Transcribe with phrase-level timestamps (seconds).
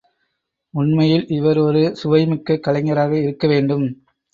[0.73, 3.87] உண்மையில் இவர் ஒரு சுவைமிக்க கலைஞராக இருக்க வேண்டும்.